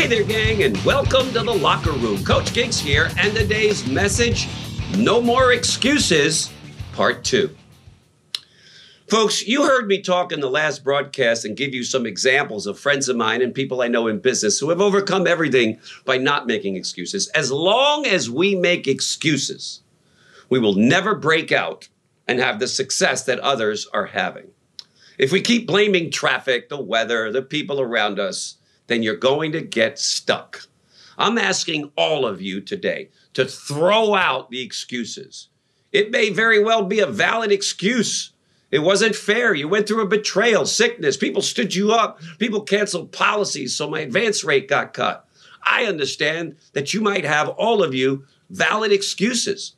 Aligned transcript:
Hey 0.00 0.06
there, 0.06 0.24
gang, 0.24 0.62
and 0.62 0.78
welcome 0.78 1.30
to 1.34 1.40
the 1.40 1.52
locker 1.52 1.92
room. 1.92 2.24
Coach 2.24 2.54
Gigs 2.54 2.80
here, 2.80 3.10
and 3.18 3.36
today's 3.36 3.86
message 3.86 4.48
No 4.96 5.20
More 5.20 5.52
Excuses, 5.52 6.50
Part 6.94 7.22
2. 7.22 7.54
Folks, 9.10 9.46
you 9.46 9.66
heard 9.66 9.86
me 9.86 10.00
talk 10.00 10.32
in 10.32 10.40
the 10.40 10.48
last 10.48 10.82
broadcast 10.82 11.44
and 11.44 11.54
give 11.54 11.74
you 11.74 11.84
some 11.84 12.06
examples 12.06 12.66
of 12.66 12.78
friends 12.78 13.10
of 13.10 13.16
mine 13.16 13.42
and 13.42 13.54
people 13.54 13.82
I 13.82 13.88
know 13.88 14.06
in 14.06 14.20
business 14.20 14.58
who 14.58 14.70
have 14.70 14.80
overcome 14.80 15.26
everything 15.26 15.78
by 16.06 16.16
not 16.16 16.46
making 16.46 16.76
excuses. 16.76 17.28
As 17.34 17.52
long 17.52 18.06
as 18.06 18.30
we 18.30 18.54
make 18.54 18.88
excuses, 18.88 19.82
we 20.48 20.58
will 20.58 20.76
never 20.76 21.14
break 21.14 21.52
out 21.52 21.90
and 22.26 22.40
have 22.40 22.58
the 22.58 22.68
success 22.68 23.24
that 23.24 23.38
others 23.40 23.86
are 23.92 24.06
having. 24.06 24.46
If 25.18 25.30
we 25.30 25.42
keep 25.42 25.66
blaming 25.66 26.10
traffic, 26.10 26.70
the 26.70 26.80
weather, 26.80 27.30
the 27.30 27.42
people 27.42 27.82
around 27.82 28.18
us, 28.18 28.56
then 28.90 29.04
you're 29.04 29.14
going 29.14 29.52
to 29.52 29.60
get 29.60 30.00
stuck. 30.00 30.66
I'm 31.16 31.38
asking 31.38 31.92
all 31.96 32.26
of 32.26 32.42
you 32.42 32.60
today 32.60 33.10
to 33.34 33.44
throw 33.44 34.16
out 34.16 34.50
the 34.50 34.62
excuses. 34.62 35.48
It 35.92 36.10
may 36.10 36.30
very 36.30 36.60
well 36.60 36.82
be 36.82 36.98
a 36.98 37.06
valid 37.06 37.52
excuse. 37.52 38.32
It 38.72 38.80
wasn't 38.80 39.14
fair. 39.14 39.54
You 39.54 39.68
went 39.68 39.86
through 39.86 40.02
a 40.02 40.08
betrayal, 40.08 40.66
sickness. 40.66 41.16
People 41.16 41.40
stood 41.40 41.72
you 41.72 41.92
up. 41.92 42.20
People 42.38 42.62
canceled 42.62 43.12
policies, 43.12 43.76
so 43.76 43.88
my 43.88 44.00
advance 44.00 44.42
rate 44.42 44.66
got 44.66 44.92
cut. 44.92 45.24
I 45.62 45.84
understand 45.84 46.56
that 46.72 46.92
you 46.92 47.00
might 47.00 47.24
have, 47.24 47.48
all 47.50 47.84
of 47.84 47.94
you, 47.94 48.24
valid 48.48 48.90
excuses. 48.90 49.74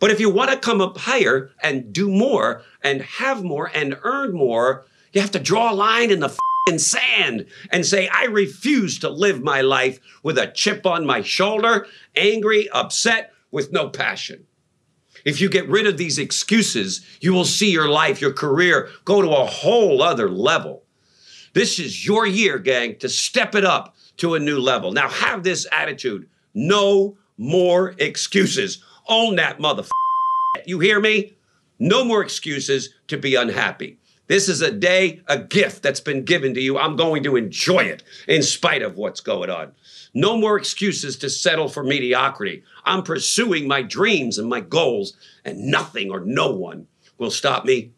But 0.00 0.10
if 0.10 0.18
you 0.18 0.28
want 0.28 0.50
to 0.50 0.58
come 0.58 0.80
up 0.80 0.98
higher 0.98 1.52
and 1.62 1.92
do 1.92 2.08
more 2.08 2.64
and 2.82 3.02
have 3.02 3.44
more 3.44 3.70
and 3.72 3.96
earn 4.02 4.32
more, 4.32 4.86
you 5.12 5.20
have 5.20 5.30
to 5.32 5.38
draw 5.38 5.72
a 5.72 5.74
line 5.74 6.10
in 6.10 6.18
the 6.18 6.36
sand 6.78 7.46
and 7.70 7.84
say, 7.84 8.08
I 8.08 8.24
refuse 8.24 8.98
to 9.00 9.08
live 9.08 9.42
my 9.42 9.60
life 9.60 9.98
with 10.22 10.38
a 10.38 10.50
chip 10.50 10.86
on 10.86 11.06
my 11.06 11.22
shoulder, 11.22 11.86
angry, 12.14 12.68
upset, 12.70 13.32
with 13.50 13.72
no 13.72 13.88
passion. 13.88 14.46
If 15.24 15.40
you 15.40 15.48
get 15.48 15.68
rid 15.68 15.86
of 15.86 15.98
these 15.98 16.18
excuses, 16.18 17.04
you 17.20 17.32
will 17.32 17.44
see 17.44 17.70
your 17.70 17.88
life, 17.88 18.20
your 18.20 18.32
career 18.32 18.88
go 19.04 19.20
to 19.20 19.28
a 19.28 19.46
whole 19.46 20.02
other 20.02 20.30
level. 20.30 20.84
This 21.52 21.78
is 21.78 22.06
your 22.06 22.26
year, 22.26 22.58
gang, 22.58 22.96
to 22.98 23.08
step 23.08 23.54
it 23.54 23.64
up 23.64 23.96
to 24.18 24.34
a 24.34 24.40
new 24.40 24.60
level. 24.60 24.92
Now 24.92 25.08
have 25.08 25.42
this 25.42 25.66
attitude. 25.72 26.28
No 26.54 27.16
more 27.36 27.94
excuses. 27.98 28.82
Own 29.08 29.36
that 29.36 29.58
motherfucker. 29.58 29.90
You 30.64 30.78
hear 30.78 31.00
me? 31.00 31.34
No 31.78 32.04
more 32.04 32.22
excuses 32.22 32.90
to 33.08 33.16
be 33.16 33.34
unhappy. 33.34 33.98
This 34.30 34.48
is 34.48 34.62
a 34.62 34.70
day, 34.70 35.22
a 35.26 35.38
gift 35.40 35.82
that's 35.82 35.98
been 35.98 36.24
given 36.24 36.54
to 36.54 36.60
you. 36.60 36.78
I'm 36.78 36.94
going 36.94 37.24
to 37.24 37.34
enjoy 37.34 37.80
it 37.80 38.04
in 38.28 38.44
spite 38.44 38.80
of 38.80 38.96
what's 38.96 39.20
going 39.20 39.50
on. 39.50 39.72
No 40.14 40.38
more 40.38 40.56
excuses 40.56 41.16
to 41.16 41.28
settle 41.28 41.68
for 41.68 41.82
mediocrity. 41.82 42.62
I'm 42.84 43.02
pursuing 43.02 43.66
my 43.66 43.82
dreams 43.82 44.38
and 44.38 44.48
my 44.48 44.60
goals, 44.60 45.14
and 45.44 45.66
nothing 45.66 46.12
or 46.12 46.20
no 46.20 46.52
one 46.52 46.86
will 47.18 47.32
stop 47.32 47.64
me. 47.64 47.90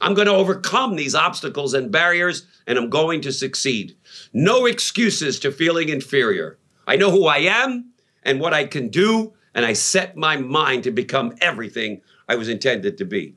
I'm 0.00 0.14
going 0.14 0.24
to 0.26 0.32
overcome 0.32 0.96
these 0.96 1.14
obstacles 1.14 1.74
and 1.74 1.92
barriers, 1.92 2.46
and 2.66 2.78
I'm 2.78 2.88
going 2.88 3.20
to 3.20 3.30
succeed. 3.30 3.94
No 4.32 4.64
excuses 4.64 5.38
to 5.40 5.52
feeling 5.52 5.90
inferior. 5.90 6.56
I 6.86 6.96
know 6.96 7.10
who 7.10 7.26
I 7.26 7.40
am 7.40 7.92
and 8.22 8.40
what 8.40 8.54
I 8.54 8.64
can 8.64 8.88
do, 8.88 9.34
and 9.54 9.66
I 9.66 9.74
set 9.74 10.16
my 10.16 10.38
mind 10.38 10.84
to 10.84 10.90
become 10.90 11.34
everything 11.42 12.00
I 12.26 12.36
was 12.36 12.48
intended 12.48 12.96
to 12.96 13.04
be. 13.04 13.34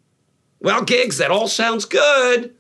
Well, 0.60 0.84
gigs, 0.84 1.18
that 1.18 1.32
all 1.32 1.48
sounds 1.48 1.86
good, 1.86 2.56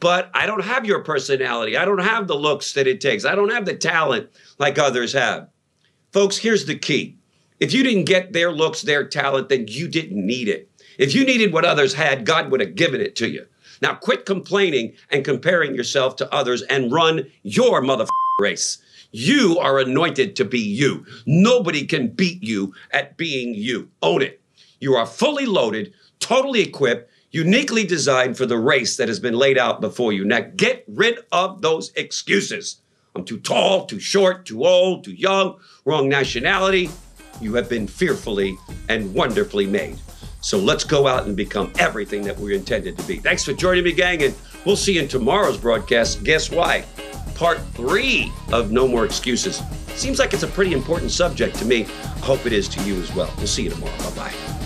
but 0.00 0.30
I 0.34 0.46
don't 0.46 0.64
have 0.64 0.86
your 0.86 1.02
personality. 1.02 1.76
I 1.76 1.84
don't 1.84 1.98
have 1.98 2.26
the 2.26 2.34
looks 2.34 2.72
that 2.74 2.86
it 2.86 3.00
takes. 3.00 3.24
I 3.24 3.34
don't 3.34 3.52
have 3.52 3.66
the 3.66 3.76
talent 3.76 4.30
like 4.58 4.78
others 4.78 5.12
have. 5.12 5.48
Folks, 6.12 6.38
here's 6.38 6.66
the 6.66 6.78
key. 6.78 7.16
If 7.60 7.72
you 7.72 7.82
didn't 7.82 8.04
get 8.04 8.32
their 8.32 8.52
looks, 8.52 8.82
their 8.82 9.06
talent, 9.06 9.48
then 9.48 9.66
you 9.68 9.88
didn't 9.88 10.24
need 10.24 10.48
it. 10.48 10.70
If 10.98 11.14
you 11.14 11.24
needed 11.24 11.52
what 11.52 11.64
others 11.64 11.94
had, 11.94 12.24
God 12.24 12.50
would 12.50 12.60
have 12.60 12.74
given 12.74 13.00
it 13.00 13.16
to 13.16 13.28
you. 13.28 13.46
Now 13.82 13.94
quit 13.94 14.24
complaining 14.24 14.94
and 15.10 15.24
comparing 15.24 15.74
yourself 15.74 16.16
to 16.16 16.34
others 16.34 16.62
and 16.62 16.92
run 16.92 17.26
your 17.42 17.82
mother 17.82 18.06
race. 18.40 18.78
You 19.12 19.58
are 19.58 19.78
anointed 19.78 20.36
to 20.36 20.44
be 20.44 20.58
you. 20.58 21.06
Nobody 21.26 21.86
can 21.86 22.08
beat 22.08 22.42
you 22.42 22.74
at 22.90 23.16
being 23.16 23.54
you. 23.54 23.88
Own 24.02 24.22
it. 24.22 24.40
You 24.80 24.94
are 24.94 25.06
fully 25.06 25.46
loaded, 25.46 25.92
totally 26.18 26.60
equipped, 26.60 27.10
uniquely 27.30 27.84
designed 27.84 28.36
for 28.36 28.46
the 28.46 28.58
race 28.58 28.96
that 28.96 29.08
has 29.08 29.20
been 29.20 29.34
laid 29.34 29.58
out 29.58 29.80
before 29.80 30.12
you. 30.12 30.24
Now 30.24 30.40
get 30.40 30.84
rid 30.88 31.18
of 31.32 31.62
those 31.62 31.92
excuses. 31.96 32.82
I'm 33.14 33.24
too 33.24 33.40
tall, 33.40 33.86
too 33.86 33.98
short, 33.98 34.46
too 34.46 34.64
old, 34.64 35.04
too 35.04 35.14
young, 35.14 35.58
wrong 35.84 36.08
nationality. 36.08 36.90
You 37.40 37.54
have 37.54 37.68
been 37.68 37.86
fearfully 37.86 38.56
and 38.88 39.12
wonderfully 39.14 39.66
made. 39.66 39.98
So 40.40 40.58
let's 40.58 40.84
go 40.84 41.06
out 41.06 41.26
and 41.26 41.36
become 41.36 41.72
everything 41.78 42.22
that 42.22 42.38
we're 42.38 42.54
intended 42.54 42.96
to 42.98 43.02
be. 43.04 43.16
Thanks 43.16 43.42
for 43.42 43.52
joining 43.52 43.84
me, 43.84 43.92
gang, 43.92 44.22
and 44.22 44.34
we'll 44.64 44.76
see 44.76 44.94
you 44.94 45.02
in 45.02 45.08
tomorrow's 45.08 45.58
broadcast. 45.58 46.22
Guess 46.24 46.50
why? 46.50 46.84
Part 47.34 47.58
three 47.74 48.32
of 48.52 48.70
No 48.70 48.86
More 48.86 49.04
Excuses. 49.04 49.60
Seems 49.96 50.18
like 50.18 50.34
it's 50.34 50.42
a 50.42 50.48
pretty 50.48 50.72
important 50.72 51.10
subject 51.10 51.56
to 51.56 51.64
me. 51.64 51.84
I 51.84 52.18
hope 52.20 52.46
it 52.46 52.52
is 52.52 52.68
to 52.68 52.82
you 52.84 52.94
as 53.00 53.14
well. 53.14 53.32
We'll 53.38 53.46
see 53.46 53.64
you 53.64 53.70
tomorrow. 53.70 53.96
Bye 53.98 54.30
bye. 54.30 54.65